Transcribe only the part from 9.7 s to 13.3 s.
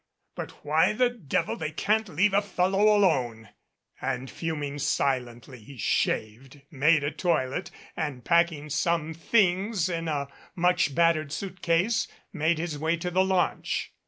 in a much battered suit case made his way to the